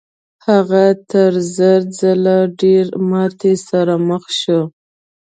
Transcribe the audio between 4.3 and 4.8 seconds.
شو.